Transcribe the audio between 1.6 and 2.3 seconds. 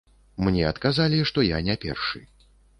не першы.